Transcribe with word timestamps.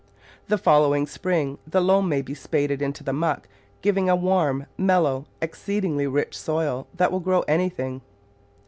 The 0.47 0.57
following 0.57 1.05
spring 1.05 1.59
the 1.67 1.79
loam 1.79 2.09
may 2.09 2.23
be 2.23 2.33
spaded 2.33 2.81
into 2.81 3.03
the 3.03 3.13
muck, 3.13 3.47
giving 3.83 4.09
a 4.09 4.15
warm, 4.15 4.65
mellow, 4.75 5.25
exceedingly 5.43 6.07
rich 6.07 6.35
soil 6.35 6.87
that 6.95 7.11
will 7.11 7.19
grow 7.19 7.41
anything. 7.41 8.01